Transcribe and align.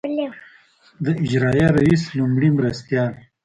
د 1.05 1.05
اجرائیه 1.23 1.67
رییس 1.77 2.03
لومړي 2.17 2.49
مرستیال. 2.57 3.13